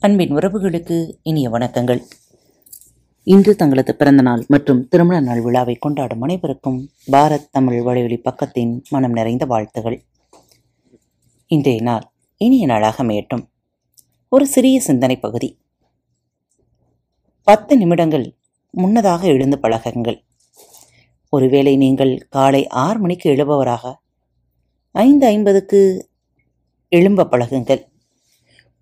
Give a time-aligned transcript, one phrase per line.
[0.00, 2.02] அன்பின் உறவுகளுக்கு இனிய வணக்கங்கள்.
[3.22, 9.46] இன்று தங்களது பிறந்தநாள் மற்றும் திருமண நாள் விழாவை கொண்டாடும் அனைவருக்கும் பாரத் தமிழ் வலையொலி பக்கத்தின் மனம் நிறைந்த
[9.46, 10.04] வாழ்த்துகள்.
[11.46, 13.48] இன்றைய நாள் இனிய நாளாக அமையட்டும்.
[14.28, 15.58] ஒரு சிறிய சிந்தனை பகுதி.
[17.42, 18.34] பத்து நிமிடங்கள்
[18.70, 20.24] முன்னதாக எழுந்து பழகுங்கள்.
[21.28, 23.94] ஒருவேளை நீங்கள் காலை ஆறு மணிக்கு எழுபவராக
[24.92, 26.08] ஐந்து ஐம்பதுக்கு
[26.88, 27.94] எழும்ப பழகுங்கள்.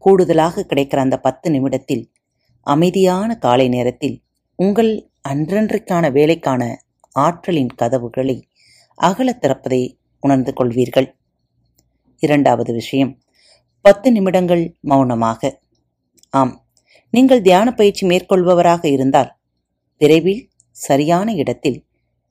[0.05, 2.13] கூடுதலாக கிடைக்கிற அந்த பத்து நிமிடத்தில்
[2.61, 4.17] அமைதியான காலை நேரத்தில்
[4.57, 6.63] உங்கள் அன்றன்றைக்கான வேலைக்கான
[7.13, 8.37] ஆற்றலின் கதவுகளை
[9.03, 9.83] அகலத் திறப்பதை
[10.21, 11.09] உணர்ந்து கொள்வீர்கள்.
[12.23, 13.13] இரண்டாவது விஷயம்
[13.81, 15.61] பத்து நிமிடங்கள் மௌனமாக.
[16.31, 16.67] ஆம்
[17.11, 19.31] நீங்கள் தியான பயிற்சி மேற்கொள்பவராக இருந்தால்
[19.99, 21.85] விரைவில் சரியான இடத்தில்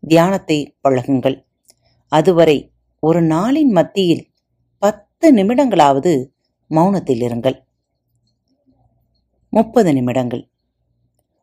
[0.07, 1.37] தியானத்தை பழகுங்கள்.
[2.11, 4.25] அதுவரை ஒரு நாளின் மத்தியில்
[4.81, 6.13] பத்து நிமிடங்களாவது
[6.75, 7.63] மௌனத்தில் இருங்கள்.
[9.49, 10.49] முப்பது நிமிடங்கள்.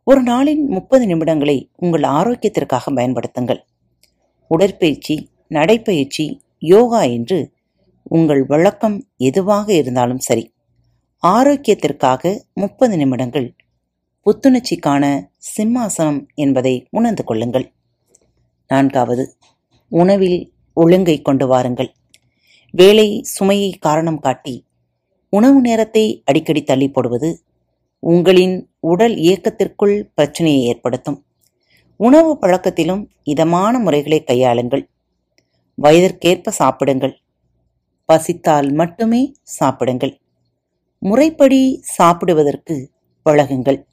[0.05, 3.61] ஒரு நாளின் முப்பது நிமிடங்களை உங்கள் ஆரோக்கியத்திற்காக பயன்படுத்துங்கள்.
[4.49, 7.53] உடற்பயிற்சி நடைப்பயிற்சி யோகா என்று
[8.03, 10.53] உங்கள் வழக்கம் எதுவாக இருந்தாலும் சரி.
[11.27, 13.57] ஆரோக்கியத்திற்காக முப்பது நிமிடங்கள்.
[14.25, 17.73] புத்துணர்ச்சிக்கான சிம்மாசனம் என்பதை உணர்ந்து கொள்ளுங்கள்.
[18.69, 19.37] நான்காவது
[19.89, 21.95] உணவில் ஒழுங்கை கொண்டு வாருங்கள்.
[22.71, 24.69] வேலை சுமையை காரணம் காட்டி
[25.31, 27.43] உணவு நேரத்தை அடிக்கடி தள்ளி போடுவது
[27.99, 31.25] உங்களின் உடல் இயக்கத்திற்குள் பிரச்சனையை ஏற்படுத்தும்.
[31.97, 34.89] உணவு பழக்கத்திலும் இதமான முறைகளை கையாளுங்கள்.
[35.83, 37.21] வயதிற்கேற்ப சாப்பிடுங்கள்.
[38.05, 40.21] பசித்தால் மட்டுமே சாப்பிடுங்கள்.
[40.99, 42.91] முறைப்படி சாப்பிடுவதற்கு
[43.25, 43.85] பழகுங்கள்.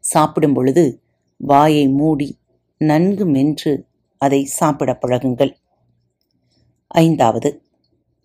[0.00, 1.02] சாப்பிடும் பொழுது
[1.36, 2.38] வாயை மூடி
[2.78, 3.86] நன்கு மென்று
[4.18, 5.52] அதை சாப்பிட பழகுங்கள்.
[6.88, 7.62] ஐந்தாவது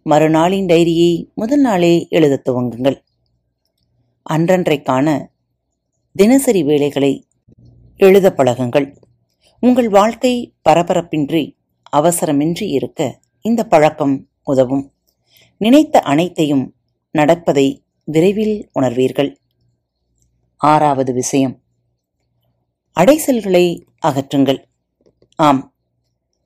[0.03, 3.03] மறுநாளின் டைரியை முதல் நாளே எழுதத் துவங்குங்கள்.
[4.29, 5.27] அன்றன்றைக்கான
[6.13, 7.27] தினசரி வேலைகளை
[7.97, 8.95] எழுத பழகுங்கள்.
[9.59, 11.55] உங்கள் வாழ்க்கை பரபரப்பின்றி
[11.97, 14.93] அவசரமின்றி இருக்க இந்த பழக்கம் உதவும்.
[15.57, 16.75] நினைத்த அனைத்தையும்
[17.11, 19.35] நடப்பதை விரைவில் உணர்வீர்கள்.
[20.57, 21.61] ஆறாவது விஷயம்.
[22.99, 24.63] அடைசல்களை அகற்றுங்கள்.
[25.35, 25.73] ஆம்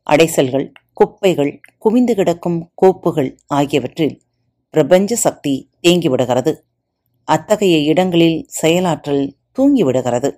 [0.09, 4.21] அடைசல்கள் குப்பைகள் குவிந்து கிடக்கும் கோப்புகள் ஆகியவற்றில்
[4.69, 6.53] பிரபஞ்ச சக்தி தேங்கிவிடுகிறது.
[7.23, 10.29] அத்தகைய இடங்களில் செயலாற்றல் தூங்கிவிடுகிறது.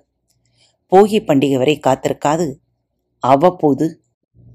[0.92, 2.46] போகி பண்டிகை வரை காத்திருக்காது.
[3.18, 4.00] அவ்வப்போது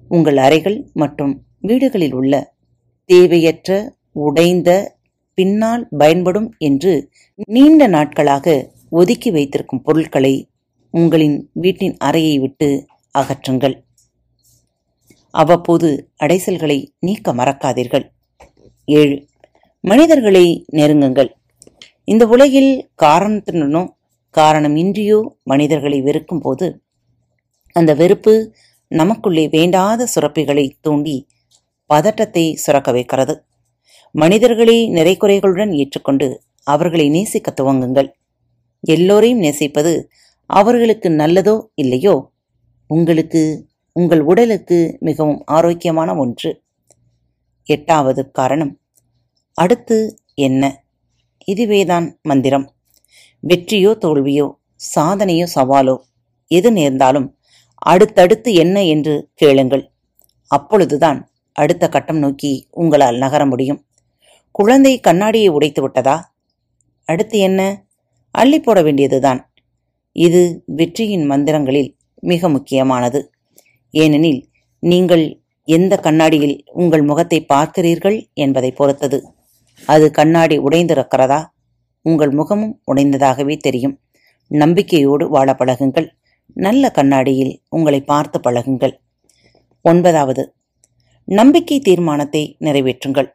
[0.07, 2.53] உங்கள் அறைகள் மற்றும் வீடுகளில் உள்ள
[3.05, 4.97] தேவையற்ற உடைந்த
[5.33, 7.09] பின்னால் பயன்படும் என்று
[7.45, 10.49] நீண்ட நாட்களாக ஒதுக்கி வைத்திருக்கும் பொருட்களை
[10.89, 12.85] உங்களின் வீட்டின் அறையை விட்டு
[13.17, 13.82] அகற்றுங்கள்.
[15.33, 18.05] அவ்வப்போது அடைசல்களை நீக்க மறக்காதீர்கள்.
[18.88, 19.16] ஏழு
[19.83, 21.29] மனிதர்களை நெருங்குங்கள்.
[22.03, 22.71] இந்த உலகில்
[23.03, 23.83] காரணத்துடனோ
[24.35, 26.67] காரணம் இன்றியோ மனிதர்களை வெறுக்கும் போது
[27.75, 28.33] அந்த வெறுப்பு
[28.91, 31.16] நமக்குள்ளே வேண்டாத சுரப்பிகளை தூண்டி
[31.89, 33.33] பதட்டத்தை சுரக்க வைக்கிறது.
[34.15, 36.27] மனிதர்களை நிறைக்குறைகளுடன் ஏற்றுக்கொண்டு
[36.67, 38.09] அவர்களை நேசிக்க துவங்குங்கள்.
[38.83, 39.94] எல்லோரையும் நேசிப்பது
[40.50, 42.15] அவர்களுக்கு நல்லதோ இல்லையோ
[42.89, 43.41] உங்களுக்கு
[43.93, 46.63] உங்கள் உடலுக்கு மிகவும் ஆரோக்கியமான ஒன்று.
[47.63, 48.79] எட்டாவது காரணம்.
[49.53, 50.83] அடுத்து என்ன?
[51.45, 52.73] இதுவேதான் மந்திரம்.
[53.47, 54.53] வெற்றியோ தோல்வியோ
[54.95, 55.97] சாதனையோ சவாலோ
[56.47, 57.37] எது நேர்ந்தாலும்
[57.73, 59.91] அடுத்தடுத்து என்ன என்று கேளுங்கள்.
[60.47, 63.85] அப்பொழுதுதான் அடுத்த கட்டம் நோக்கி உங்களால் நகர முடியும்.
[64.51, 66.35] குழந்தை கண்ணாடியை உடைத்து விட்டதா?
[67.05, 67.85] அடுத்து என்ன?
[68.31, 69.53] அள்ளி போட வேண்டியதுதான்.
[70.11, 73.32] இது வெற்றியின் மந்திரங்களில் மிக முக்கியமானது.
[73.93, 74.41] ஏனெனில்
[74.83, 75.25] நீங்கள்
[75.67, 79.17] எந்த கண்ணாடியில் உங்கள் முகத்தை பார்க்கிறீர்கள் என்பதை பொறுத்தது.
[79.87, 81.39] அது கண்ணாடி உடைந்திருக்கிறதா?
[82.05, 83.95] உங்கள் முகமும் உடைந்ததாகவே தெரியும்.
[84.51, 86.07] நம்பிக்கையோடு வாழ பழகுங்கள்.
[86.53, 88.93] நல்ல கண்ணாடியில் உங்களை பார்த்து பழகுங்கள்.
[89.81, 90.43] ஒன்பதாவது
[91.27, 93.29] நம்பிக்கை தீர்மானத்தை நிறைவேற்றுங்கள்.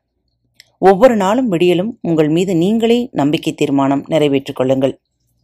[0.78, 4.94] ஒவ்வொரு நாளும் விடியலும் உங்கள் மீது நீங்களே நம்பிக்கை தீர்மானம் நிறைவேற்றிக் கொள்ளுங்கள்.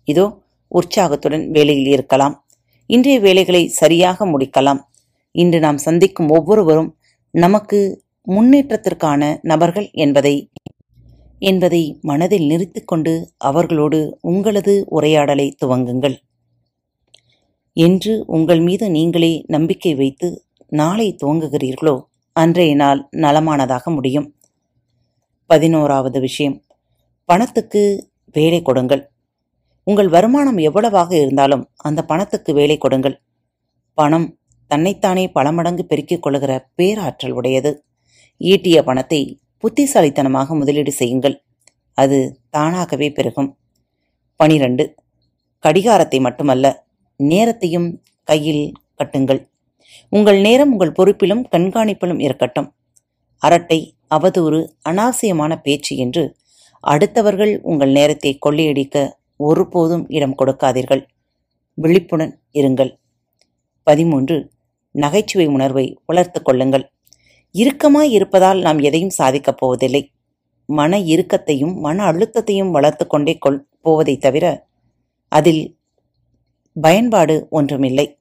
[0.09, 0.25] இதோ
[0.69, 2.35] உற்சாகத்துடன் வேலையில் இருக்கலாம்.
[2.91, 4.81] இன்றைய வேலைகளை சரியாக முடிக்கலாம்.
[5.37, 6.97] இன்று நாம் சந்திக்கும் ஒவ்வொருவரும்
[7.31, 10.51] நமக்கு முன்னேற்றத்திற்கான நபர்கள் என்பதை
[11.39, 16.17] என்பதை மனதில் நிறுத்திக்கொண்டு அவர்களோடு உங்களது உரையாடலை துவங்குங்கள்.
[17.73, 24.35] என்று உங்கள் மீது நீங்களே நம்பிக்கை வைத்து நாளை துவங்குகிறீர்களோ அன்றைய நாள் நலமானதாக முடியும்.
[25.47, 26.63] பதினோராவது விஷயம்.
[27.25, 29.11] பணத்துக்கு வேலை கொடுங்கள்.
[29.85, 33.23] உங்கள் வருமானம் எவ்வளவாக இருந்தாலும் அந்த பணத்துக்கு வேலை கொடுங்கள்.
[33.95, 37.85] பணம் தன்னைத்தானே பல மடங்கு பெருக்கிக் கொள்கிற பேராற்றல் உடையது.
[38.41, 41.43] ஈட்டிய பணத்தை புத்திசாலித்தனமாக முதலீடு செய்யுங்கள்.
[41.99, 43.59] அது தானாகவே பெருகும்.
[44.37, 44.95] பனிரெண்டு.
[45.59, 49.49] கடிகாரத்தை மட்டுமல்ல நேரத்தையும் கையில் கட்டுங்கள்.
[50.09, 52.75] உங்கள் நேரம் உங்கள் பொறுப்பிலும் கண்காணிப்பிலும் இருக்கட்டும்.
[53.39, 56.37] அரட்டை அவதூறு அனாவசியமான பேச்சு என்று
[56.87, 61.03] அடுத்தவர்கள் உங்கள் நேரத்தை கொள்ளையடிக்க ஒருபோதும் இடம் கொடுக்காதீர்கள்.
[61.75, 62.93] விழிப்புடன் இருங்கள்.
[63.85, 64.51] பதிமூன்று.
[64.91, 66.93] நகைச்சுவை உணர்வை வளர்த்து கொள்ளுங்கள்.
[67.55, 70.13] இறுக்கமாய் இருப்பதால் நாம் எதையும் சாதிக்கப் போவதில்லை.
[70.67, 74.67] மன இறுக்கத்தையும் மன அழுத்தத்தையும் வளர்த்து கொண்டே கொள் போவதைத் தவிர
[75.29, 75.77] அதில்
[76.81, 78.19] பயன்பாடு ஒன்றுமில்லை.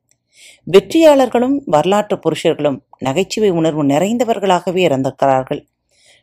[0.72, 5.68] வெற்றியாளர்களும் வரலாற்று புருஷர்களும் நகைச்சுவை உணர்வு நிறைந்தவர்களாகவே இறந்திருக்கிறார்கள்.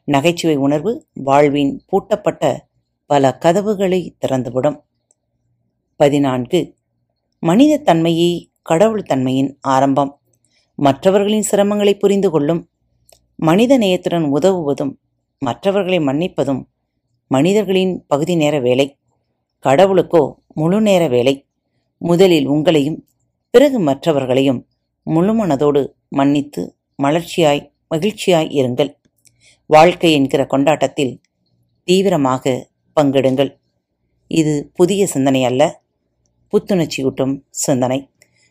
[0.05, 2.57] நகைச்சுவை உணர்வு வாழ்வின் பூட்டப்பட்ட
[3.07, 4.81] பல கதவுகளை திறந்துவிடும்.
[5.97, 6.75] பதினான்கு.
[7.39, 10.13] மனித தன்மையை கடவுள் தன்மையின் ஆரம்பம்.
[10.79, 12.71] மற்றவர்களின் சிரமங்களை புரிந்து கொள்ளும்
[13.37, 14.93] மனித நேயத்துடன் உதவுவதும்
[15.39, 16.63] மற்றவர்களை மன்னிப்பதும்
[17.27, 18.99] மனிதர்களின் பகுதி நேர வேலை.
[19.65, 20.23] கடவுளுக்கோ
[20.55, 21.35] முழு நேர வேலை.
[21.99, 22.99] முதலில் உங்களையும்
[23.51, 24.61] பிறகு மற்றவர்களையும்
[25.07, 26.63] முழுமனதோடு மன்னித்து
[27.03, 27.63] மலர்ச்சியாய்
[27.95, 28.91] மகிழ்ச்சியாய் இருங்கள்.
[29.67, 31.21] வாழ்க்கை என்கிற கொண்டாட்டத்தில்
[31.85, 32.69] தீவிரமாக
[33.01, 33.51] பங்கிடுங்கள்.
[34.31, 35.83] இது புதிய சிந்தனை அல்ல
[36.53, 38.11] புத்துணர்ச்சியூட்டும் சிந்தனை.